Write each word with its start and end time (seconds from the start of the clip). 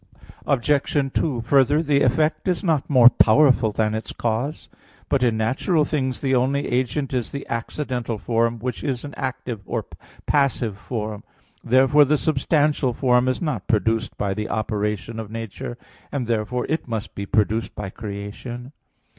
Obj. 0.47 1.13
2: 1.13 1.41
Further, 1.41 1.83
the 1.83 2.01
effect 2.01 2.47
is 2.47 2.63
not 2.63 2.89
more 2.89 3.07
powerful 3.07 3.71
than 3.71 3.93
its 3.93 4.11
cause. 4.11 4.67
But 5.09 5.21
in 5.21 5.37
natural 5.37 5.85
things 5.85 6.21
the 6.21 6.33
only 6.33 6.67
agent 6.69 7.13
is 7.13 7.31
the 7.31 7.45
accidental 7.47 8.17
form, 8.17 8.57
which 8.57 8.83
is 8.83 9.05
an 9.05 9.13
active 9.15 9.61
or 9.67 9.81
a 9.87 9.95
passive 10.25 10.79
form. 10.79 11.23
Therefore 11.63 12.05
the 12.05 12.17
substantial 12.17 12.93
form 12.93 13.27
is 13.27 13.43
not 13.43 13.67
produced 13.67 14.17
by 14.17 14.33
the 14.33 14.49
operation 14.49 15.19
of 15.19 15.29
nature; 15.29 15.77
and 16.11 16.25
therefore 16.25 16.65
it 16.67 16.87
must 16.87 17.13
be 17.13 17.27
produced 17.27 17.75
by 17.75 17.91
creation. 17.91 18.71